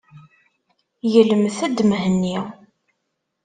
[1.13, 2.37] Gelmet-d Mhenni.